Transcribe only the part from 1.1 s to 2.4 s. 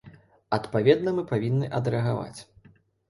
мы павінны адрэагаваць.